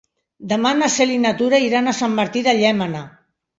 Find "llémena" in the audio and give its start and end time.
2.63-3.07